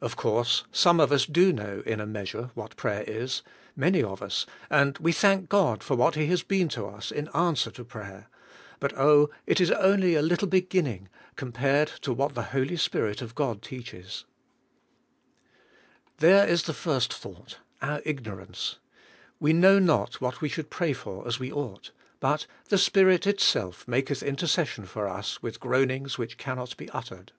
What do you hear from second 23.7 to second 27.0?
maketh intercession for us with groanings which cannot be